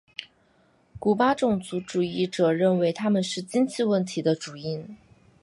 [0.97, 4.97] 古巴种族主义者认为他们是经济问题的主因。